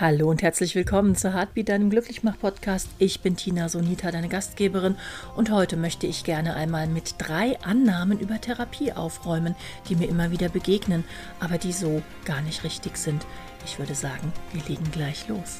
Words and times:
Hallo 0.00 0.30
und 0.30 0.40
herzlich 0.40 0.74
willkommen 0.74 1.14
zu 1.14 1.34
Heartbeat, 1.34 1.68
deinem 1.68 1.90
Glücklichmach-Podcast. 1.90 2.88
Ich 2.96 3.20
bin 3.20 3.36
Tina 3.36 3.68
Sonita, 3.68 4.10
deine 4.10 4.30
Gastgeberin, 4.30 4.96
und 5.36 5.50
heute 5.50 5.76
möchte 5.76 6.06
ich 6.06 6.24
gerne 6.24 6.54
einmal 6.54 6.86
mit 6.86 7.16
drei 7.18 7.60
Annahmen 7.60 8.18
über 8.18 8.40
Therapie 8.40 8.92
aufräumen, 8.92 9.54
die 9.90 9.96
mir 9.96 10.08
immer 10.08 10.30
wieder 10.30 10.48
begegnen, 10.48 11.04
aber 11.38 11.58
die 11.58 11.74
so 11.74 12.00
gar 12.24 12.40
nicht 12.40 12.64
richtig 12.64 12.96
sind. 12.96 13.26
Ich 13.66 13.78
würde 13.78 13.94
sagen, 13.94 14.32
wir 14.54 14.62
legen 14.68 14.90
gleich 14.90 15.28
los. 15.28 15.58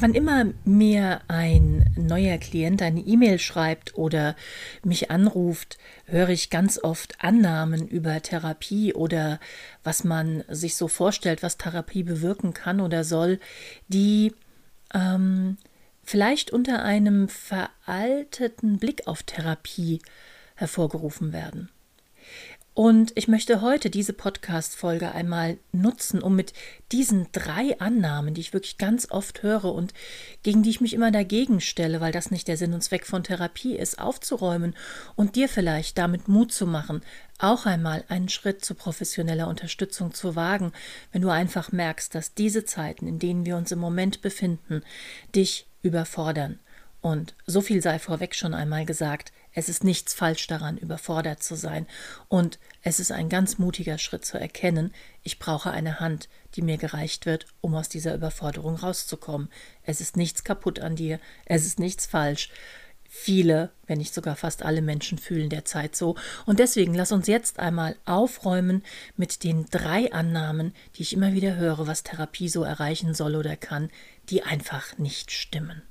Wann 0.00 0.14
immer 0.14 0.46
mir 0.64 1.20
ein 1.28 1.92
neuer 1.94 2.38
Klient 2.38 2.80
eine 2.80 3.00
E-Mail 3.00 3.38
schreibt 3.38 3.98
oder 3.98 4.34
mich 4.82 5.10
anruft, 5.10 5.76
höre 6.06 6.30
ich 6.30 6.48
ganz 6.48 6.82
oft 6.82 7.22
Annahmen 7.22 7.86
über 7.86 8.22
Therapie 8.22 8.94
oder 8.94 9.38
was 9.84 10.02
man 10.02 10.42
sich 10.48 10.76
so 10.76 10.88
vorstellt, 10.88 11.42
was 11.42 11.58
Therapie 11.58 12.02
bewirken 12.02 12.54
kann 12.54 12.80
oder 12.80 13.04
soll, 13.04 13.40
die 13.88 14.32
ähm, 14.94 15.58
vielleicht 16.02 16.50
unter 16.50 16.82
einem 16.82 17.28
veralteten 17.28 18.78
Blick 18.78 19.06
auf 19.06 19.22
Therapie 19.22 20.00
hervorgerufen 20.54 21.34
werden. 21.34 21.68
Und 22.72 23.12
ich 23.16 23.26
möchte 23.26 23.62
heute 23.62 23.90
diese 23.90 24.12
Podcast-Folge 24.12 25.10
einmal 25.12 25.58
nutzen, 25.72 26.22
um 26.22 26.36
mit 26.36 26.52
diesen 26.92 27.26
drei 27.32 27.78
Annahmen, 27.80 28.32
die 28.32 28.40
ich 28.40 28.52
wirklich 28.52 28.78
ganz 28.78 29.10
oft 29.10 29.42
höre 29.42 29.74
und 29.74 29.92
gegen 30.44 30.62
die 30.62 30.70
ich 30.70 30.80
mich 30.80 30.94
immer 30.94 31.10
dagegen 31.10 31.60
stelle, 31.60 32.00
weil 32.00 32.12
das 32.12 32.30
nicht 32.30 32.46
der 32.46 32.56
Sinn 32.56 32.72
und 32.72 32.82
Zweck 32.82 33.06
von 33.06 33.24
Therapie 33.24 33.74
ist, 33.76 33.98
aufzuräumen 33.98 34.76
und 35.16 35.34
dir 35.34 35.48
vielleicht 35.48 35.98
damit 35.98 36.28
Mut 36.28 36.52
zu 36.52 36.64
machen, 36.64 37.02
auch 37.38 37.66
einmal 37.66 38.04
einen 38.08 38.28
Schritt 38.28 38.64
zu 38.64 38.76
professioneller 38.76 39.48
Unterstützung 39.48 40.14
zu 40.14 40.36
wagen, 40.36 40.72
wenn 41.10 41.22
du 41.22 41.30
einfach 41.30 41.72
merkst, 41.72 42.14
dass 42.14 42.34
diese 42.34 42.64
Zeiten, 42.64 43.08
in 43.08 43.18
denen 43.18 43.44
wir 43.44 43.56
uns 43.56 43.72
im 43.72 43.80
Moment 43.80 44.22
befinden, 44.22 44.82
dich 45.34 45.66
überfordern. 45.82 46.60
Und 47.00 47.34
so 47.46 47.62
viel 47.62 47.82
sei 47.82 47.98
vorweg 47.98 48.34
schon 48.34 48.54
einmal 48.54 48.84
gesagt, 48.84 49.32
es 49.52 49.68
ist 49.68 49.84
nichts 49.84 50.14
falsch 50.14 50.46
daran, 50.46 50.78
überfordert 50.78 51.42
zu 51.42 51.54
sein. 51.54 51.86
Und 52.28 52.58
es 52.82 53.00
ist 53.00 53.12
ein 53.12 53.28
ganz 53.28 53.58
mutiger 53.58 53.98
Schritt 53.98 54.24
zu 54.24 54.38
erkennen, 54.38 54.92
ich 55.22 55.38
brauche 55.38 55.70
eine 55.70 56.00
Hand, 56.00 56.28
die 56.54 56.62
mir 56.62 56.78
gereicht 56.78 57.26
wird, 57.26 57.46
um 57.60 57.74
aus 57.74 57.88
dieser 57.88 58.14
Überforderung 58.14 58.76
rauszukommen. 58.76 59.50
Es 59.82 60.00
ist 60.00 60.16
nichts 60.16 60.44
kaputt 60.44 60.78
an 60.80 60.96
dir, 60.96 61.20
es 61.44 61.66
ist 61.66 61.78
nichts 61.78 62.06
falsch. 62.06 62.50
Viele, 63.12 63.72
wenn 63.88 63.98
nicht 63.98 64.14
sogar 64.14 64.36
fast 64.36 64.62
alle 64.62 64.82
Menschen 64.82 65.18
fühlen 65.18 65.50
derzeit 65.50 65.96
so. 65.96 66.14
Und 66.46 66.60
deswegen 66.60 66.94
lass 66.94 67.10
uns 67.10 67.26
jetzt 67.26 67.58
einmal 67.58 67.96
aufräumen 68.04 68.84
mit 69.16 69.42
den 69.42 69.66
drei 69.66 70.12
Annahmen, 70.12 70.72
die 70.94 71.02
ich 71.02 71.12
immer 71.12 71.32
wieder 71.32 71.56
höre, 71.56 71.88
was 71.88 72.04
Therapie 72.04 72.48
so 72.48 72.62
erreichen 72.62 73.12
soll 73.12 73.34
oder 73.34 73.56
kann, 73.56 73.90
die 74.28 74.44
einfach 74.44 74.96
nicht 74.96 75.32
stimmen. 75.32 75.82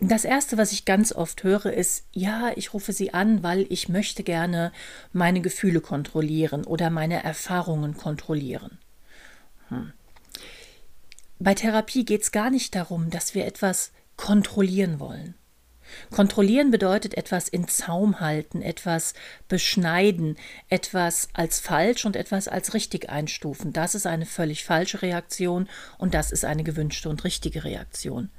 Das 0.00 0.24
Erste, 0.24 0.56
was 0.56 0.70
ich 0.70 0.84
ganz 0.84 1.12
oft 1.12 1.42
höre, 1.42 1.72
ist, 1.72 2.04
ja, 2.12 2.52
ich 2.54 2.72
rufe 2.72 2.92
Sie 2.92 3.12
an, 3.12 3.42
weil 3.42 3.66
ich 3.68 3.88
möchte 3.88 4.22
gerne 4.22 4.72
meine 5.12 5.40
Gefühle 5.40 5.80
kontrollieren 5.80 6.64
oder 6.64 6.88
meine 6.88 7.22
Erfahrungen 7.24 7.96
kontrollieren. 7.96 8.78
Hm. 9.68 9.92
Bei 11.40 11.54
Therapie 11.54 12.04
geht 12.04 12.22
es 12.22 12.32
gar 12.32 12.50
nicht 12.50 12.74
darum, 12.76 13.10
dass 13.10 13.34
wir 13.34 13.44
etwas 13.44 13.90
kontrollieren 14.16 15.00
wollen. 15.00 15.34
Kontrollieren 16.10 16.70
bedeutet 16.70 17.14
etwas 17.14 17.48
in 17.48 17.66
Zaum 17.66 18.20
halten, 18.20 18.62
etwas 18.62 19.14
beschneiden, 19.48 20.36
etwas 20.68 21.28
als 21.32 21.60
falsch 21.60 22.04
und 22.04 22.14
etwas 22.14 22.46
als 22.46 22.74
richtig 22.74 23.08
einstufen. 23.08 23.72
Das 23.72 23.94
ist 23.94 24.06
eine 24.06 24.26
völlig 24.26 24.64
falsche 24.64 25.02
Reaktion 25.02 25.68
und 25.96 26.14
das 26.14 26.30
ist 26.30 26.44
eine 26.44 26.62
gewünschte 26.62 27.08
und 27.08 27.24
richtige 27.24 27.64
Reaktion. 27.64 28.30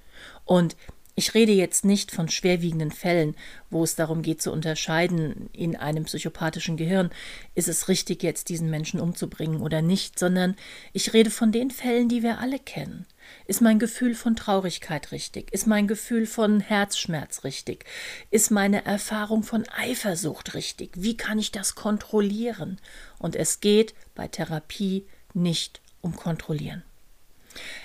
Und 0.46 0.76
ich 1.20 1.34
rede 1.34 1.52
jetzt 1.52 1.84
nicht 1.84 2.12
von 2.12 2.30
schwerwiegenden 2.30 2.92
Fällen, 2.92 3.36
wo 3.70 3.84
es 3.84 3.96
darum 3.96 4.22
geht 4.22 4.42
zu 4.42 4.54
unterscheiden 4.54 5.50
in 5.52 5.76
einem 5.76 6.06
psychopathischen 6.06 6.78
Gehirn, 6.78 7.12
ist 7.56 7.68
es 7.68 7.90
richtig 7.90 8.24
jetzt 8.24 8.48
diesen 8.48 8.70
Menschen 8.70 9.02
umzubringen 9.02 9.60
oder 9.60 9.82
nicht, 9.82 10.18
sondern 10.18 10.56
ich 10.94 11.12
rede 11.12 11.30
von 11.30 11.52
den 11.52 11.72
Fällen, 11.72 12.08
die 12.08 12.24
wir 12.24 12.40
alle 12.40 12.58
kennen. 12.58 13.06
Ist 13.48 13.62
mein 13.62 13.80
Gefühl 13.80 14.16
von 14.16 14.38
Traurigkeit 14.38 15.12
richtig? 15.12 15.52
Ist 15.52 15.68
mein 15.68 15.90
Gefühl 15.90 16.26
von 16.26 16.62
Herzschmerz 16.62 17.44
richtig? 17.44 17.84
Ist 18.32 18.50
meine 18.50 18.86
Erfahrung 18.86 19.44
von 19.44 19.68
Eifersucht 19.78 20.54
richtig? 20.54 20.92
Wie 20.96 21.18
kann 21.18 21.38
ich 21.38 21.52
das 21.52 21.76
kontrollieren? 21.76 22.80
Und 23.18 23.36
es 23.36 23.60
geht 23.60 23.94
bei 24.16 24.30
Therapie 24.30 25.06
nicht 25.34 25.82
um 26.00 26.16
Kontrollieren. 26.16 26.84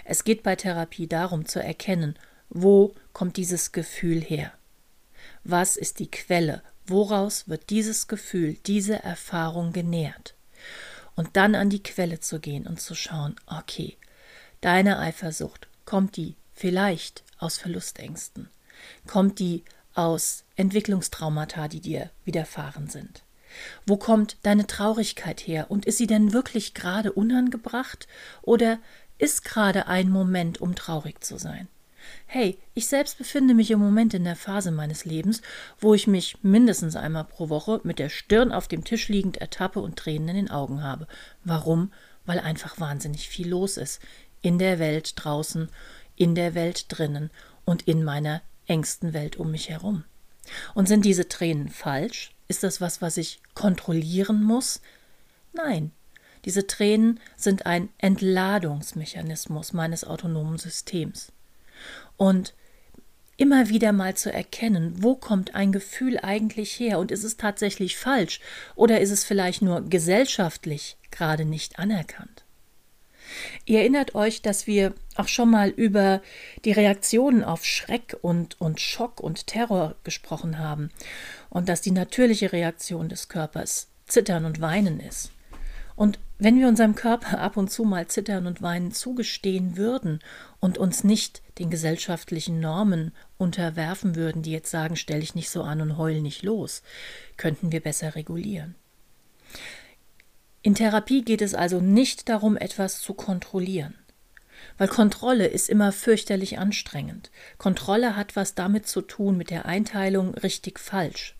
Es 0.04 0.22
geht 0.22 0.44
bei 0.44 0.54
Therapie 0.54 1.08
darum 1.08 1.46
zu 1.46 1.60
erkennen, 1.60 2.16
wo 2.54 2.94
kommt 3.12 3.36
dieses 3.36 3.72
Gefühl 3.72 4.20
her? 4.20 4.52
Was 5.42 5.76
ist 5.76 5.98
die 5.98 6.10
Quelle? 6.10 6.62
Woraus 6.86 7.48
wird 7.48 7.68
dieses 7.68 8.06
Gefühl, 8.08 8.56
diese 8.66 9.02
Erfahrung 9.02 9.72
genährt? 9.72 10.34
Und 11.16 11.36
dann 11.36 11.54
an 11.54 11.68
die 11.68 11.82
Quelle 11.82 12.20
zu 12.20 12.40
gehen 12.40 12.66
und 12.66 12.80
zu 12.80 12.94
schauen, 12.94 13.36
okay, 13.46 13.96
deine 14.60 14.98
Eifersucht, 14.98 15.68
kommt 15.84 16.16
die 16.16 16.36
vielleicht 16.54 17.24
aus 17.38 17.58
Verlustängsten? 17.58 18.48
Kommt 19.06 19.38
die 19.40 19.64
aus 19.94 20.44
Entwicklungstraumata, 20.56 21.68
die 21.68 21.80
dir 21.80 22.10
widerfahren 22.24 22.88
sind? 22.88 23.22
Wo 23.86 23.96
kommt 23.96 24.36
deine 24.42 24.66
Traurigkeit 24.66 25.40
her? 25.40 25.70
Und 25.70 25.86
ist 25.86 25.98
sie 25.98 26.06
denn 26.06 26.32
wirklich 26.32 26.74
gerade 26.74 27.12
unangebracht? 27.12 28.06
Oder 28.42 28.78
ist 29.18 29.44
gerade 29.44 29.86
ein 29.86 30.08
Moment, 30.08 30.60
um 30.60 30.74
traurig 30.74 31.22
zu 31.22 31.38
sein? 31.38 31.68
Hey, 32.26 32.58
ich 32.74 32.86
selbst 32.86 33.18
befinde 33.18 33.54
mich 33.54 33.70
im 33.70 33.78
Moment 33.78 34.14
in 34.14 34.24
der 34.24 34.36
Phase 34.36 34.70
meines 34.70 35.04
Lebens, 35.04 35.40
wo 35.78 35.94
ich 35.94 36.06
mich 36.06 36.36
mindestens 36.42 36.96
einmal 36.96 37.24
pro 37.24 37.48
Woche 37.48 37.80
mit 37.84 37.98
der 37.98 38.08
Stirn 38.08 38.52
auf 38.52 38.66
dem 38.66 38.84
Tisch 38.84 39.08
liegend 39.08 39.36
ertappe 39.36 39.80
und 39.80 39.96
Tränen 39.96 40.30
in 40.30 40.36
den 40.36 40.50
Augen 40.50 40.82
habe. 40.82 41.06
Warum? 41.44 41.92
Weil 42.26 42.40
einfach 42.40 42.80
wahnsinnig 42.80 43.28
viel 43.28 43.48
los 43.48 43.76
ist. 43.76 44.00
In 44.42 44.58
der 44.58 44.78
Welt 44.78 45.12
draußen, 45.16 45.68
in 46.16 46.34
der 46.34 46.54
Welt 46.54 46.86
drinnen 46.88 47.30
und 47.64 47.82
in 47.82 48.02
meiner 48.02 48.42
engsten 48.66 49.12
Welt 49.12 49.36
um 49.36 49.50
mich 49.50 49.68
herum. 49.68 50.04
Und 50.74 50.88
sind 50.88 51.04
diese 51.04 51.28
Tränen 51.28 51.68
falsch? 51.68 52.32
Ist 52.48 52.62
das 52.62 52.80
was, 52.80 53.00
was 53.00 53.16
ich 53.16 53.40
kontrollieren 53.54 54.42
muss? 54.42 54.80
Nein. 55.52 55.92
Diese 56.44 56.66
Tränen 56.66 57.20
sind 57.36 57.64
ein 57.64 57.88
Entladungsmechanismus 57.98 59.72
meines 59.72 60.04
autonomen 60.04 60.58
Systems 60.58 61.32
und 62.16 62.54
immer 63.36 63.68
wieder 63.68 63.92
mal 63.92 64.14
zu 64.14 64.32
erkennen, 64.32 65.02
wo 65.02 65.16
kommt 65.16 65.54
ein 65.54 65.72
Gefühl 65.72 66.18
eigentlich 66.18 66.78
her 66.78 66.98
und 66.98 67.10
ist 67.10 67.24
es 67.24 67.36
tatsächlich 67.36 67.96
falsch 67.96 68.40
oder 68.76 69.00
ist 69.00 69.10
es 69.10 69.24
vielleicht 69.24 69.62
nur 69.62 69.82
gesellschaftlich 69.82 70.96
gerade 71.10 71.44
nicht 71.44 71.78
anerkannt. 71.78 72.44
Ihr 73.64 73.80
erinnert 73.80 74.14
euch, 74.14 74.42
dass 74.42 74.66
wir 74.66 74.94
auch 75.16 75.28
schon 75.28 75.50
mal 75.50 75.70
über 75.70 76.22
die 76.64 76.72
Reaktionen 76.72 77.42
auf 77.42 77.64
Schreck 77.64 78.16
und, 78.22 78.60
und 78.60 78.80
Schock 78.80 79.20
und 79.20 79.46
Terror 79.46 79.96
gesprochen 80.04 80.58
haben 80.58 80.90
und 81.50 81.68
dass 81.68 81.80
die 81.80 81.90
natürliche 81.90 82.52
Reaktion 82.52 83.08
des 83.08 83.28
Körpers 83.28 83.88
Zittern 84.06 84.44
und 84.44 84.60
Weinen 84.60 85.00
ist. 85.00 85.30
Und 85.96 86.18
wenn 86.38 86.58
wir 86.58 86.66
unserem 86.66 86.94
Körper 86.94 87.38
ab 87.38 87.56
und 87.56 87.70
zu 87.70 87.84
mal 87.84 88.08
zittern 88.08 88.46
und 88.46 88.60
weinen 88.60 88.92
zugestehen 88.92 89.76
würden 89.76 90.20
und 90.58 90.76
uns 90.76 91.04
nicht 91.04 91.42
den 91.58 91.70
gesellschaftlichen 91.70 92.58
Normen 92.58 93.12
unterwerfen 93.38 94.16
würden, 94.16 94.42
die 94.42 94.50
jetzt 94.50 94.70
sagen, 94.70 94.96
stell 94.96 95.20
dich 95.20 95.34
nicht 95.34 95.50
so 95.50 95.62
an 95.62 95.80
und 95.80 95.96
heul 95.96 96.20
nicht 96.20 96.42
los, 96.42 96.82
könnten 97.36 97.70
wir 97.70 97.80
besser 97.80 98.16
regulieren. 98.16 98.74
In 100.62 100.74
Therapie 100.74 101.22
geht 101.22 101.42
es 101.42 101.54
also 101.54 101.80
nicht 101.80 102.28
darum, 102.28 102.56
etwas 102.56 103.00
zu 103.00 103.14
kontrollieren. 103.14 103.94
Weil 104.78 104.88
Kontrolle 104.88 105.46
ist 105.46 105.68
immer 105.68 105.92
fürchterlich 105.92 106.58
anstrengend. 106.58 107.30
Kontrolle 107.58 108.16
hat 108.16 108.34
was 108.34 108.54
damit 108.54 108.88
zu 108.88 109.02
tun 109.02 109.36
mit 109.36 109.50
der 109.50 109.66
Einteilung 109.66 110.34
richtig 110.34 110.80
falsch. 110.80 111.36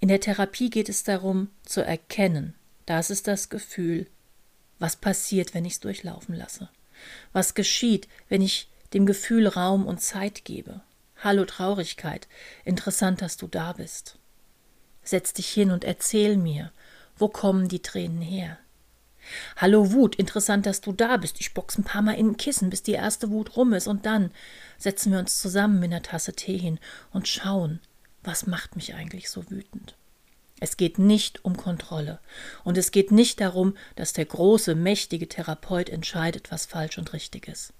In 0.00 0.08
der 0.08 0.20
Therapie 0.20 0.70
geht 0.70 0.88
es 0.88 1.04
darum, 1.04 1.48
zu 1.64 1.82
erkennen, 1.82 2.54
das 2.86 3.10
ist 3.10 3.26
das 3.26 3.48
Gefühl. 3.48 4.06
Was 4.78 4.96
passiert, 4.96 5.54
wenn 5.54 5.64
ich 5.64 5.74
es 5.74 5.80
durchlaufen 5.80 6.34
lasse? 6.34 6.68
Was 7.32 7.54
geschieht, 7.54 8.08
wenn 8.28 8.42
ich 8.42 8.68
dem 8.92 9.06
Gefühl 9.06 9.46
Raum 9.46 9.86
und 9.86 10.00
Zeit 10.00 10.44
gebe? 10.44 10.82
Hallo 11.22 11.44
Traurigkeit, 11.44 12.28
interessant, 12.64 13.22
dass 13.22 13.36
du 13.36 13.46
da 13.46 13.72
bist. 13.72 14.18
Setz 15.02 15.32
dich 15.32 15.48
hin 15.48 15.70
und 15.70 15.84
erzähl 15.84 16.36
mir, 16.36 16.72
wo 17.16 17.28
kommen 17.28 17.68
die 17.68 17.82
Tränen 17.82 18.20
her? 18.20 18.58
Hallo 19.56 19.92
Wut, 19.92 20.16
interessant, 20.16 20.66
dass 20.66 20.80
du 20.80 20.92
da 20.92 21.16
bist. 21.16 21.40
Ich 21.40 21.54
box 21.54 21.78
ein 21.78 21.84
paar 21.84 22.02
Mal 22.02 22.14
in 22.14 22.30
ein 22.30 22.36
Kissen, 22.36 22.70
bis 22.70 22.82
die 22.82 22.92
erste 22.92 23.30
Wut 23.30 23.56
rum 23.56 23.72
ist, 23.72 23.86
und 23.86 24.04
dann 24.04 24.30
setzen 24.76 25.12
wir 25.12 25.18
uns 25.18 25.40
zusammen 25.40 25.80
mit 25.80 25.92
einer 25.92 26.02
Tasse 26.02 26.34
Tee 26.34 26.58
hin 26.58 26.78
und 27.12 27.28
schauen, 27.28 27.80
was 28.22 28.46
macht 28.46 28.76
mich 28.76 28.94
eigentlich 28.94 29.30
so 29.30 29.50
wütend. 29.50 29.96
Es 30.64 30.78
geht 30.78 30.98
nicht 30.98 31.44
um 31.44 31.58
Kontrolle. 31.58 32.20
Und 32.64 32.78
es 32.78 32.90
geht 32.90 33.12
nicht 33.12 33.38
darum, 33.42 33.76
dass 33.96 34.14
der 34.14 34.24
große, 34.24 34.74
mächtige 34.74 35.28
Therapeut 35.28 35.90
entscheidet, 35.90 36.50
was 36.50 36.64
falsch 36.64 36.96
und 36.96 37.12
richtig 37.12 37.48
ist. 37.48 37.74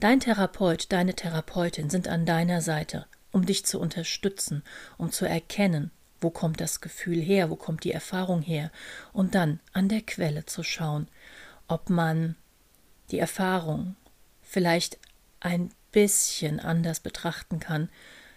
Dein 0.00 0.18
Therapeut, 0.18 0.90
deine 0.90 1.14
Therapeutin 1.14 1.88
sind 1.88 2.08
an 2.08 2.26
deiner 2.26 2.62
Seite, 2.62 3.06
um 3.30 3.46
dich 3.46 3.64
zu 3.64 3.78
unterstützen, 3.78 4.64
um 4.98 5.12
zu 5.12 5.24
erkennen, 5.24 5.92
wo 6.20 6.30
kommt 6.30 6.60
das 6.60 6.80
Gefühl 6.80 7.20
her, 7.20 7.48
wo 7.48 7.54
kommt 7.54 7.84
die 7.84 7.92
Erfahrung 7.92 8.42
her, 8.42 8.72
und 9.12 9.36
dann 9.36 9.60
an 9.72 9.88
der 9.88 10.02
Quelle 10.02 10.44
zu 10.46 10.64
schauen, 10.64 11.06
ob 11.68 11.90
man 11.90 12.34
die 13.12 13.20
Erfahrung 13.20 13.94
vielleicht 14.42 14.98
ein 15.38 15.70
bisschen 15.92 16.58
anders 16.58 16.98
betrachten 16.98 17.60
kann, 17.60 17.88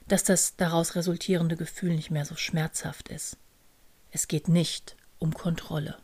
dass 0.08 0.24
das 0.24 0.56
daraus 0.56 0.96
resultierende 0.96 1.56
Gefühl 1.56 1.96
nicht 1.96 2.12
mehr 2.12 2.26
so 2.26 2.36
schmerzhaft 2.36 3.10
ist. 3.10 3.38
Es 4.12 4.28
geht 4.28 4.48
nicht 4.48 4.96
um 5.20 5.34
Kontrolle. 5.34 5.98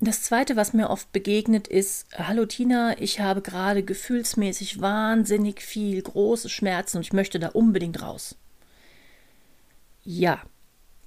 Das 0.00 0.22
Zweite, 0.22 0.56
was 0.56 0.74
mir 0.74 0.90
oft 0.90 1.12
begegnet, 1.12 1.66
ist, 1.66 2.06
hallo 2.12 2.44
Tina, 2.44 3.00
ich 3.00 3.20
habe 3.20 3.40
gerade 3.40 3.82
gefühlsmäßig 3.82 4.80
wahnsinnig 4.80 5.62
viel 5.62 6.02
große 6.02 6.48
Schmerzen 6.48 6.98
und 6.98 7.04
ich 7.04 7.12
möchte 7.12 7.38
da 7.38 7.48
unbedingt 7.48 8.02
raus. 8.02 8.36
Ja, 10.02 10.42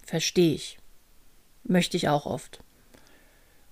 verstehe 0.03 0.55
ich. 0.55 0.79
Möchte 1.63 1.97
ich 1.97 2.09
auch 2.09 2.25
oft. 2.25 2.63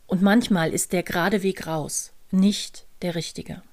Und 0.05 0.21
manchmal 0.21 0.73
ist 0.73 0.93
der 0.93 1.01
gerade 1.01 1.41
Weg 1.41 1.65
raus 1.65 2.13
nicht 2.29 2.85
der 3.01 3.15
richtige. 3.15 3.63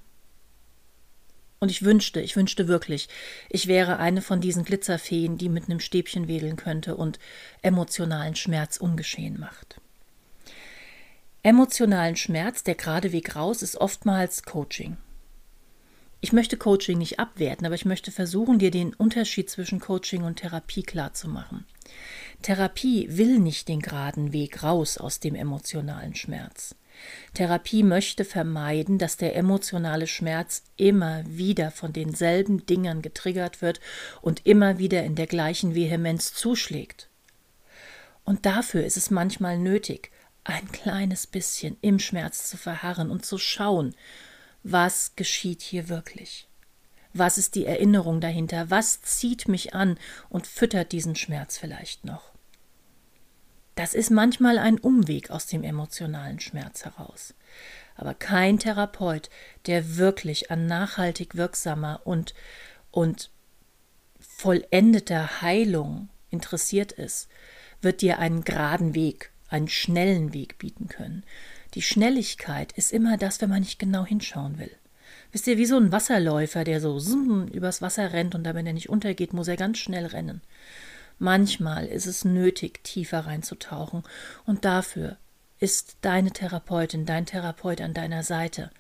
Und 1.63 1.71
ich 1.71 1.85
wünschte, 1.85 2.21
ich 2.21 2.35
wünschte 2.35 2.67
wirklich, 2.67 3.09
ich 3.49 3.69
wäre 3.69 4.01
eine 4.01 4.21
von 4.21 4.41
diesen 4.41 4.65
Glitzerfeen, 4.65 5.39
die 5.39 5.49
mit 5.49 5.67
einem 5.67 5.79
Stäbchen 5.79 6.27
wedeln 6.27 6.57
könnte 6.57 6.97
und 6.97 7.21
emotionalen 7.63 8.35
Schmerz 8.35 8.79
ungeschehen 8.79 9.39
macht. 9.39 9.81
Emotionalen 11.45 12.17
Schmerz, 12.17 12.65
der 12.65 12.75
gerade 12.75 13.13
Weg 13.13 13.37
raus, 13.37 13.63
ist 13.63 13.77
oftmals 13.77 14.43
Coaching. 14.43 14.97
Ich 16.21 16.33
möchte 16.33 16.57
Coaching 16.57 16.99
nicht 16.99 17.21
abwerten, 17.21 17.65
aber 17.65 17.77
ich 17.77 17.85
möchte 17.85 18.11
versuchen, 18.11 18.59
dir 18.59 18.73
den 18.73 18.93
Unterschied 18.93 19.49
zwischen 19.49 19.79
Coaching 19.79 20.25
und 20.25 20.41
Therapie 20.41 20.83
klarzumachen. 20.83 21.65
Therapie 22.43 23.07
will 23.09 23.39
nicht 23.39 23.69
den 23.69 23.83
geraden 23.83 24.33
Weg 24.33 24.65
raus 24.65 24.99
aus 24.99 25.21
dem 25.21 25.37
emotionalen 25.37 26.17
Schmerz. 26.17 26.75
Therapie 27.35 27.83
möchte 27.83 28.25
vermeiden, 28.25 28.99
dass 28.99 29.17
der 29.17 29.37
emotionale 29.37 30.07
Schmerz 30.07 30.63
immer 30.77 31.25
wieder 31.27 31.71
von 31.71 31.93
denselben 31.93 32.67
Dingern 32.67 33.03
getriggert 33.03 33.63
wird 33.63 33.81
und 34.21 34.47
immer 34.47 34.79
wieder 34.79 35.03
in 35.05 35.15
der 35.15 35.27
gleichen 35.27 35.75
Vehemenz 35.75 36.35
zuschlägt. 36.35 37.09
Und 38.25 38.47
dafür 38.47 38.85
ist 38.85 38.97
es 38.97 39.11
manchmal 39.11 39.59
nötig, 39.59 40.11
ein 40.45 40.71
kleines 40.73 41.27
bisschen 41.27 41.77
im 41.81 41.99
Schmerz 41.99 42.49
zu 42.49 42.57
verharren 42.57 43.11
und 43.11 43.25
zu 43.25 43.39
schauen, 43.39 43.95
was 44.63 45.15
geschieht 45.17 45.63
hier 45.63 45.89
wirklich. 45.89 46.49
Was 47.15 47.37
ist 47.37 47.55
die 47.55 47.67
Erinnerung 47.67 48.21
dahinter? 48.21 48.71
Was 48.71 49.03
zieht 49.03 49.47
mich 49.47 49.75
an 49.75 49.99
und 50.29 50.47
füttert 50.47 50.93
diesen 50.93 51.15
Schmerz 51.15 51.59
vielleicht 51.59 52.05
noch? 52.05 52.32
Das 53.75 53.95
ist 53.95 54.11
manchmal 54.11 54.59
ein 54.59 54.79
Umweg 54.79 55.31
aus 55.31 55.47
dem 55.47 55.63
emotionalen 55.63 56.41
Schmerz 56.41 56.85
heraus. 56.85 57.35
Aber 57.95 58.15
kein 58.15 58.59
Therapeut, 58.59 59.31
der 59.67 59.97
wirklich 59.97 60.51
an 60.51 60.67
nachhaltig 60.67 61.37
wirksamer 61.37 62.01
und, 62.05 62.35
und 62.91 63.31
vollendeter 64.21 65.43
Heilung 65.43 66.09
interessiert 66.31 66.93
ist, 66.93 67.29
wird 67.81 68.01
dir 68.01 68.19
einen 68.19 68.45
geraden 68.45 68.95
Weg 68.95 69.33
einen 69.53 69.69
schnellen 69.69 70.33
Weg 70.33 70.59
bieten 70.59 70.89
können. 70.89 71.23
Die 71.75 71.83
Schnelligkeit 71.83 72.73
ist 72.73 72.93
immer 72.93 73.17
das, 73.17 73.41
wenn 73.41 73.51
man 73.51 73.61
nicht 73.61 73.79
genau 73.79 74.05
hinschauen 74.05 74.59
will. 74.59 74.71
Wisst 75.31 75.47
ihr, 75.47 75.59
wie 75.59 75.67
so 75.67 75.77
ein 75.77 75.93
Wasserläufer, 75.93 76.65
der 76.65 76.81
so 76.81 76.99
übers 77.53 77.81
Wasser 77.81 78.13
rennt 78.13 78.35
und 78.35 78.45
damit 78.45 78.67
er 78.67 78.73
nicht 78.73 78.89
untergeht, 78.89 79.33
muss 79.33 79.49
er 79.49 79.57
ganz 79.57 79.79
schnell 79.79 80.07
rennen. 80.07 80.43
Manchmal 81.23 81.87
ist 81.87 82.07
es 82.07 82.25
nötig, 82.25 82.83
tiefer 82.83 83.27
reinzutauchen 83.27 84.03
und 84.45 84.65
dafür 84.65 85.19
ist 85.61 85.99
deine 86.01 86.33
Therapeutin, 86.33 87.07
dein 87.07 87.27
Therapeut 87.27 87.81
an 87.81 87.95
deiner 87.95 88.25
Seite, 88.25 88.73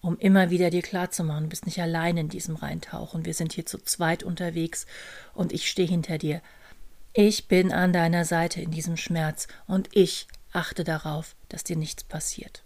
um 0.00 0.18
immer 0.18 0.50
wieder 0.50 0.70
dir 0.70 0.82
klarzumachen, 0.82 1.44
du 1.44 1.50
bist 1.50 1.66
nicht 1.66 1.80
allein 1.80 2.16
in 2.16 2.28
diesem 2.28 2.56
Reintauchen, 2.56 3.24
wir 3.24 3.32
sind 3.32 3.52
hier 3.52 3.64
zu 3.64 3.78
zweit 3.78 4.24
unterwegs 4.24 4.86
und 5.34 5.52
ich 5.52 5.70
stehe 5.70 5.86
hinter 5.86 6.18
dir. 6.18 6.42
Ich 7.12 7.46
bin 7.46 7.72
an 7.72 7.92
deiner 7.92 8.24
Seite 8.24 8.60
in 8.60 8.72
diesem 8.72 8.96
Schmerz 8.96 9.46
und 9.68 9.88
ich 9.92 10.26
achte 10.52 10.82
darauf, 10.82 11.36
dass 11.48 11.62
dir 11.62 11.76
nichts 11.76 12.02
passiert. 12.02 12.63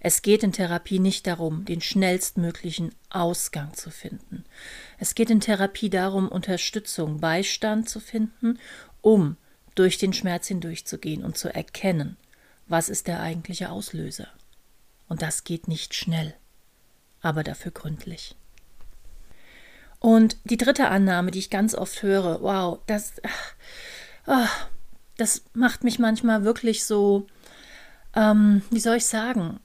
Es 0.00 0.22
geht 0.22 0.42
in 0.42 0.52
Therapie 0.52 1.00
nicht 1.00 1.26
darum, 1.26 1.64
den 1.64 1.80
schnellstmöglichen 1.80 2.94
Ausgang 3.10 3.74
zu 3.74 3.90
finden. 3.90 4.44
Es 4.98 5.14
geht 5.14 5.30
in 5.30 5.40
Therapie 5.40 5.90
darum, 5.90 6.28
Unterstützung, 6.28 7.20
Beistand 7.20 7.88
zu 7.88 7.98
finden, 7.98 8.58
um 9.00 9.36
durch 9.74 9.98
den 9.98 10.12
Schmerz 10.12 10.48
hindurchzugehen 10.48 11.24
und 11.24 11.36
zu 11.36 11.52
erkennen, 11.52 12.16
was 12.66 12.88
ist 12.88 13.06
der 13.06 13.20
eigentliche 13.20 13.70
Auslöser. 13.70 14.28
Und 15.08 15.22
das 15.22 15.44
geht 15.44 15.68
nicht 15.68 15.94
schnell, 15.94 16.34
aber 17.20 17.42
dafür 17.42 17.72
gründlich. 17.72 18.36
Und 20.00 20.36
die 20.44 20.56
dritte 20.56 20.88
Annahme, 20.88 21.30
die 21.32 21.40
ich 21.40 21.50
ganz 21.50 21.74
oft 21.74 22.02
höre, 22.02 22.40
wow, 22.40 22.78
das, 22.86 23.14
oh, 24.26 24.46
das 25.16 25.42
macht 25.54 25.82
mich 25.82 25.98
manchmal 25.98 26.44
wirklich 26.44 26.84
so, 26.84 27.26
ähm, 28.14 28.62
wie 28.70 28.80
soll 28.80 28.96
ich 28.96 29.06
sagen, 29.06 29.58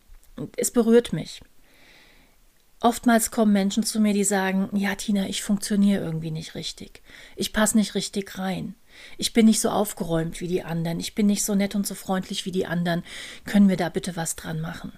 es 0.57 0.71
berührt 0.71 1.13
mich. 1.13 1.41
Oftmals 2.80 3.31
kommen 3.31 3.53
Menschen 3.53 3.83
zu 3.83 4.01
mir, 4.01 4.13
die 4.13 4.25
sagen, 4.25 4.69
ja, 4.75 4.94
Tina, 4.95 5.27
ich 5.27 5.41
funktioniere 5.41 6.03
irgendwie 6.03 6.31
nicht 6.31 6.53
richtig. 6.53 7.01
Ich 7.38 7.53
passe 7.53 7.77
nicht 7.77 7.95
richtig 7.95 8.38
rein. 8.38 8.75
Ich 9.18 9.31
bin 9.31 9.45
nicht 9.45 9.62
so 9.62 9.69
aufgeräumt 9.69 10.41
wie 10.41 10.47
die 10.47 10.63
anderen. 10.63 11.00
Ich 11.00 11.15
bin 11.15 11.25
nicht 11.27 11.45
so 11.45 11.56
nett 11.56 11.75
und 11.75 11.88
so 11.88 11.95
freundlich 11.95 12.45
wie 12.45 12.51
die 12.51 12.65
anderen. 12.65 13.03
Können 13.45 13.69
wir 13.69 13.77
da 13.77 13.88
bitte 13.88 14.18
was 14.18 14.35
dran 14.35 14.59
machen? 14.59 14.91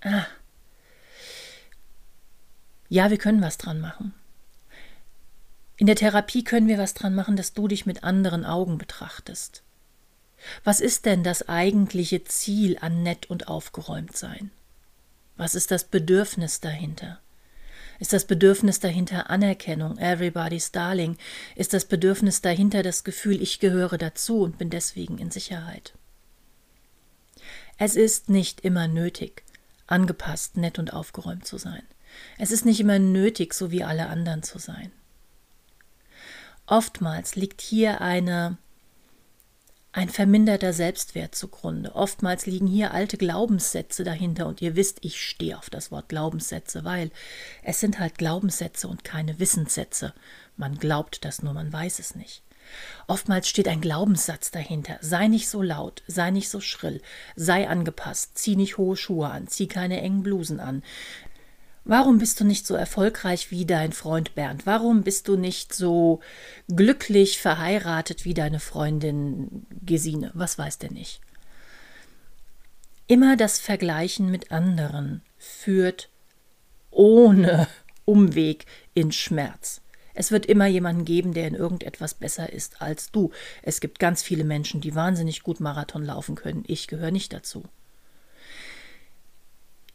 Ah. 0.00 0.24
Ja, 2.88 3.10
wir 3.10 3.18
können 3.18 3.42
was 3.42 3.58
dran 3.58 3.80
machen. 3.80 4.14
In 5.76 5.86
der 5.86 5.96
Therapie 5.96 6.42
können 6.42 6.68
wir 6.68 6.78
was 6.78 6.94
dran 6.94 7.14
machen, 7.14 7.36
dass 7.36 7.52
du 7.52 7.68
dich 7.68 7.84
mit 7.84 8.02
anderen 8.02 8.46
Augen 8.46 8.78
betrachtest. 8.78 9.62
Was 10.64 10.80
ist 10.80 11.04
denn 11.04 11.22
das 11.22 11.48
eigentliche 11.48 12.24
Ziel 12.24 12.78
an 12.80 13.02
nett 13.02 13.28
und 13.28 13.48
aufgeräumt 13.48 14.16
sein? 14.16 14.50
Was 15.40 15.54
ist 15.54 15.70
das 15.70 15.84
Bedürfnis 15.84 16.60
dahinter? 16.60 17.18
Ist 17.98 18.12
das 18.12 18.26
Bedürfnis 18.26 18.78
dahinter 18.78 19.30
Anerkennung, 19.30 19.96
everybody's 19.96 20.70
darling? 20.70 21.16
Ist 21.56 21.72
das 21.72 21.86
Bedürfnis 21.86 22.42
dahinter 22.42 22.82
das 22.82 23.04
Gefühl, 23.04 23.40
ich 23.40 23.58
gehöre 23.58 23.96
dazu 23.96 24.42
und 24.42 24.58
bin 24.58 24.68
deswegen 24.68 25.16
in 25.16 25.30
Sicherheit? 25.30 25.94
Es 27.78 27.96
ist 27.96 28.28
nicht 28.28 28.60
immer 28.60 28.86
nötig, 28.86 29.42
angepasst, 29.86 30.58
nett 30.58 30.78
und 30.78 30.92
aufgeräumt 30.92 31.46
zu 31.46 31.56
sein. 31.56 31.84
Es 32.36 32.50
ist 32.50 32.66
nicht 32.66 32.78
immer 32.80 32.98
nötig, 32.98 33.54
so 33.54 33.70
wie 33.70 33.82
alle 33.82 34.08
anderen 34.08 34.42
zu 34.42 34.58
sein. 34.58 34.92
Oftmals 36.66 37.34
liegt 37.34 37.62
hier 37.62 38.02
eine 38.02 38.58
ein 39.92 40.08
verminderter 40.08 40.72
Selbstwert 40.72 41.34
zugrunde. 41.34 41.94
Oftmals 41.94 42.46
liegen 42.46 42.66
hier 42.66 42.94
alte 42.94 43.16
Glaubenssätze 43.16 44.04
dahinter 44.04 44.46
und 44.46 44.62
ihr 44.62 44.76
wisst, 44.76 44.98
ich 45.02 45.20
stehe 45.20 45.58
auf 45.58 45.68
das 45.68 45.90
Wort 45.90 46.08
Glaubenssätze, 46.08 46.84
weil 46.84 47.10
es 47.64 47.80
sind 47.80 47.98
halt 47.98 48.16
Glaubenssätze 48.16 48.86
und 48.86 49.02
keine 49.02 49.40
Wissenssätze. 49.40 50.14
Man 50.56 50.78
glaubt 50.78 51.24
das 51.24 51.42
nur, 51.42 51.54
man 51.54 51.72
weiß 51.72 51.98
es 51.98 52.14
nicht. 52.14 52.42
Oftmals 53.08 53.48
steht 53.48 53.66
ein 53.66 53.80
Glaubenssatz 53.80 54.52
dahinter. 54.52 54.98
Sei 55.00 55.26
nicht 55.26 55.48
so 55.48 55.60
laut, 55.60 56.04
sei 56.06 56.30
nicht 56.30 56.48
so 56.48 56.60
schrill, 56.60 57.02
sei 57.34 57.68
angepasst, 57.68 58.38
zieh 58.38 58.54
nicht 58.54 58.78
hohe 58.78 58.96
Schuhe 58.96 59.28
an, 59.28 59.48
zieh 59.48 59.66
keine 59.66 60.00
engen 60.00 60.22
Blusen 60.22 60.60
an, 60.60 60.84
Warum 61.84 62.18
bist 62.18 62.40
du 62.40 62.44
nicht 62.44 62.66
so 62.66 62.74
erfolgreich 62.74 63.50
wie 63.50 63.64
dein 63.64 63.92
Freund 63.92 64.34
Bernd? 64.34 64.66
Warum 64.66 65.02
bist 65.02 65.28
du 65.28 65.36
nicht 65.36 65.74
so 65.74 66.20
glücklich 66.68 67.38
verheiratet 67.38 68.24
wie 68.24 68.34
deine 68.34 68.60
Freundin 68.60 69.66
Gesine? 69.84 70.30
Was 70.34 70.58
weiß 70.58 70.78
der 70.78 70.92
nicht? 70.92 71.20
Immer 73.06 73.36
das 73.36 73.58
Vergleichen 73.58 74.30
mit 74.30 74.52
anderen 74.52 75.22
führt 75.36 76.10
ohne 76.90 77.66
Umweg 78.04 78.66
in 78.94 79.10
Schmerz. 79.10 79.80
Es 80.14 80.30
wird 80.30 80.46
immer 80.46 80.66
jemanden 80.66 81.04
geben, 81.04 81.32
der 81.32 81.48
in 81.48 81.54
irgendetwas 81.54 82.14
besser 82.14 82.52
ist 82.52 82.82
als 82.82 83.10
du. 83.10 83.30
Es 83.62 83.80
gibt 83.80 83.98
ganz 83.98 84.22
viele 84.22 84.44
Menschen, 84.44 84.80
die 84.80 84.94
wahnsinnig 84.94 85.42
gut 85.42 85.60
Marathon 85.60 86.04
laufen 86.04 86.34
können. 86.34 86.64
Ich 86.66 86.88
gehöre 86.88 87.10
nicht 87.10 87.32
dazu. 87.32 87.64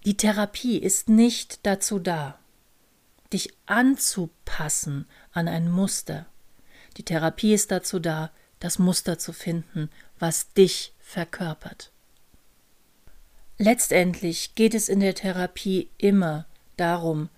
Die 0.06 0.18
Therapie 0.18 0.78
ist 0.78 1.10
nicht 1.10 1.66
dazu 1.66 1.98
da, 1.98 2.38
dich 3.34 3.50
anzupassen 3.66 5.08
an 5.32 5.48
ein 5.48 5.72
Muster. 5.72 6.28
Die 6.98 7.04
Therapie 7.04 7.56
ist 7.56 7.72
dazu 7.72 7.98
da, 7.98 8.32
das 8.60 8.78
Muster 8.78 9.18
zu 9.18 9.34
finden, 9.34 9.90
was 10.20 10.54
dich 10.54 10.94
verkörpert. 11.00 11.92
Letztendlich 13.58 14.54
geht 14.54 14.76
es 14.76 14.90
in 14.90 15.00
der 15.00 15.16
Therapie 15.16 15.90
immer 15.98 16.46
darum, 16.78 17.30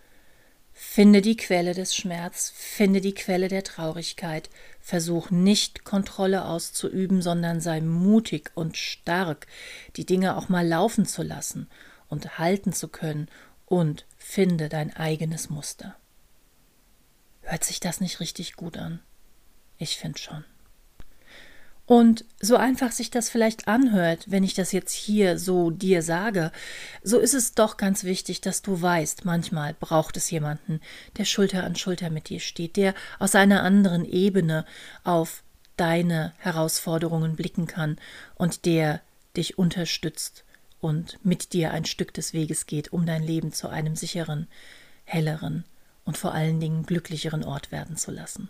finde 0.74 1.22
die 1.22 1.38
Quelle 1.38 1.74
des 1.74 1.96
Schmerz, 1.96 2.52
finde 2.54 3.00
die 3.00 3.14
Quelle 3.14 3.48
der 3.48 3.64
Traurigkeit, 3.64 4.50
versuch 4.82 5.32
nicht 5.32 5.86
Kontrolle 5.86 6.44
auszuüben, 6.44 7.22
sondern 7.22 7.62
sei 7.62 7.80
mutig 7.80 8.52
und 8.56 8.76
stark, 8.76 9.48
die 9.96 10.06
Dinge 10.06 10.36
auch 10.36 10.50
mal 10.50 10.68
laufen 10.68 11.06
zu 11.06 11.24
lassen 11.24 11.70
und 12.10 12.38
halten 12.40 12.74
zu 12.74 12.88
können 12.88 13.28
und 13.66 14.06
finde 14.18 14.70
dein 14.70 14.96
eigenes 14.96 15.50
Muster. 15.50 15.96
Hört 17.42 17.64
sich 17.64 17.80
das 17.80 18.02
nicht 18.02 18.20
richtig 18.20 18.56
gut 18.56 18.78
an? 18.78 19.00
Ich 19.78 19.98
finde 19.98 20.20
schon. 20.20 20.44
Und 21.86 22.26
so 22.42 22.58
einfach 22.58 22.92
sich 22.92 23.12
das 23.12 23.30
vielleicht 23.30 23.70
anhört, 23.70 24.26
wenn 24.28 24.44
ich 24.44 24.54
das 24.54 24.74
jetzt 24.74 24.92
hier 24.92 25.40
so 25.40 25.72
dir 25.72 26.02
sage, 26.02 26.52
so 27.02 27.18
ist 27.18 27.34
es 27.34 27.54
doch 27.54 27.78
ganz 27.78 28.04
wichtig, 28.04 28.42
dass 28.42 28.62
du 28.62 28.82
weißt, 28.82 29.24
manchmal 29.24 29.74
braucht 29.74 30.18
es 30.18 30.30
jemanden, 30.30 30.82
der 31.16 31.24
Schulter 31.24 31.64
an 31.64 31.78
Schulter 31.78 32.10
mit 32.10 32.28
dir 32.28 32.42
steht, 32.42 32.76
der 32.76 32.94
aus 33.20 33.36
einer 33.36 33.64
anderen 33.64 34.04
Ebene 34.04 34.66
auf 35.06 35.44
deine 35.78 36.34
Herausforderungen 36.40 37.38
blicken 37.38 37.68
kann 37.68 37.96
und 38.36 38.66
der 38.66 39.02
dich 39.38 39.58
unterstützt 39.58 40.44
und 40.80 41.24
mit 41.26 41.54
dir 41.54 41.72
ein 41.72 41.86
Stück 41.86 42.14
des 42.14 42.34
Weges 42.34 42.66
geht, 42.66 42.94
um 42.94 43.06
dein 43.06 43.24
Leben 43.24 43.52
zu 43.52 43.70
einem 43.70 43.96
sicheren, 43.96 44.48
helleren 45.06 45.66
und 46.06 46.18
vor 46.18 46.34
allen 46.34 46.60
Dingen 46.60 46.86
glücklicheren 46.86 47.44
Ort 47.44 47.72
werden 47.72 47.98
zu 47.98 48.12
lassen. 48.12 48.50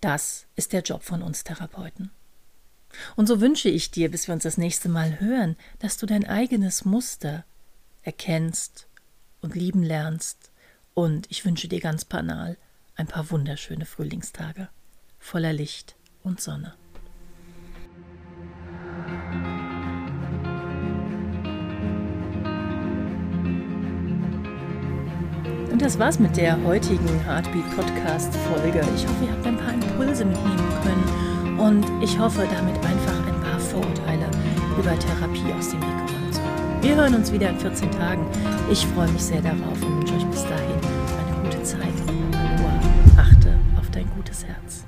Das 0.00 0.46
ist 0.56 0.72
der 0.72 0.82
Job 0.82 1.02
von 1.02 1.22
uns 1.22 1.44
Therapeuten. 1.44 2.10
Und 3.16 3.26
so 3.26 3.40
wünsche 3.40 3.68
ich 3.68 3.90
dir, 3.90 4.10
bis 4.10 4.28
wir 4.28 4.34
uns 4.34 4.44
das 4.44 4.58
nächste 4.58 4.88
Mal 4.88 5.20
hören, 5.20 5.56
dass 5.78 5.96
du 5.96 6.06
dein 6.06 6.26
eigenes 6.26 6.84
Muster 6.84 7.44
erkennst 8.02 8.86
und 9.40 9.54
lieben 9.54 9.82
lernst. 9.82 10.50
Und 10.92 11.30
ich 11.30 11.44
wünsche 11.44 11.68
dir 11.68 11.80
ganz 11.80 12.04
banal 12.04 12.56
ein 12.96 13.06
paar 13.06 13.30
wunderschöne 13.30 13.86
Frühlingstage 13.86 14.68
voller 15.18 15.54
Licht 15.54 15.96
und 16.22 16.40
Sonne. 16.40 16.74
Das 25.84 25.98
war's 25.98 26.18
mit 26.18 26.34
der 26.38 26.56
heutigen 26.64 27.06
Heartbeat 27.26 27.76
Podcast 27.76 28.34
Folge. 28.36 28.80
Ich 28.96 29.06
hoffe, 29.06 29.24
ihr 29.26 29.30
habt 29.30 29.46
ein 29.46 29.58
paar 29.58 29.74
Impulse 29.74 30.24
mitnehmen 30.24 30.72
können 30.82 31.58
und 31.58 32.02
ich 32.02 32.18
hoffe, 32.18 32.48
damit 32.50 32.74
einfach 32.76 33.26
ein 33.26 33.40
paar 33.42 33.60
Vorurteile 33.60 34.24
über 34.78 34.98
Therapie 34.98 35.52
aus 35.52 35.68
dem 35.68 35.82
Weg 35.82 36.06
geräumt 36.06 36.34
zu 36.34 36.40
haben. 36.40 36.82
Wir 36.82 36.96
hören 36.96 37.14
uns 37.14 37.30
wieder 37.30 37.50
in 37.50 37.58
14 37.58 37.90
Tagen. 37.90 38.26
Ich 38.72 38.86
freue 38.86 39.10
mich 39.10 39.24
sehr 39.24 39.42
darauf 39.42 39.82
und 39.82 39.98
wünsche 39.98 40.14
euch 40.14 40.24
bis 40.24 40.44
dahin 40.44 40.80
eine 41.20 41.50
gute 41.50 41.62
Zeit. 41.62 41.82
Achte 43.18 43.54
auf 43.78 43.90
dein 43.90 44.08
gutes 44.16 44.42
Herz. 44.42 44.83